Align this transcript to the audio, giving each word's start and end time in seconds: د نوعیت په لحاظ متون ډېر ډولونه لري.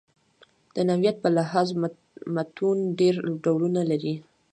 د 0.75 0.77
نوعیت 0.89 1.15
په 1.23 1.29
لحاظ 1.37 1.67
متون 2.33 2.77
ډېر 2.99 3.15
ډولونه 3.43 3.81
لري. 3.91 4.13